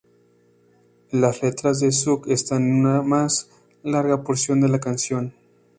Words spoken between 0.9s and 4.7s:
Las letras de "Suck" están en una más larga porción de